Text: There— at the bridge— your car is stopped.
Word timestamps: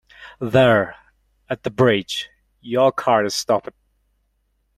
There— 0.39 0.95
at 1.47 1.61
the 1.61 1.69
bridge— 1.69 2.31
your 2.73 2.91
car 2.91 3.23
is 3.23 3.35
stopped. 3.35 3.69